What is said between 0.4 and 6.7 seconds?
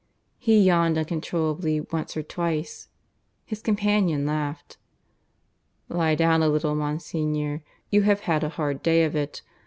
yawned uncontrollably once or twice. His companion laughed. "Lie down a